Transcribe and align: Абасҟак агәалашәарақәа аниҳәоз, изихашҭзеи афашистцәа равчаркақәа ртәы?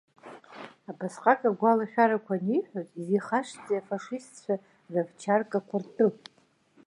Абасҟак 0.89 1.41
агәалашәарақәа 1.49 2.33
аниҳәоз, 2.37 2.87
изихашҭзеи 3.01 3.79
афашистцәа 3.81 4.55
равчаркақәа 4.93 5.77
ртәы? 5.83 6.07